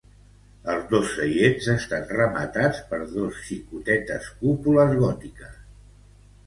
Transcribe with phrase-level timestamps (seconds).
[0.71, 5.63] Els dos seients estan rematats per dos xicotetes cúpules gòtiques.